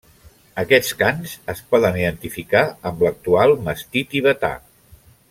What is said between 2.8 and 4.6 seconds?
amb l'actual mastí tibetà.